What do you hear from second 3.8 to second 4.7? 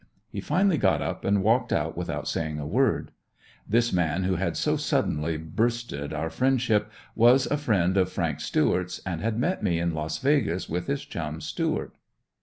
man who had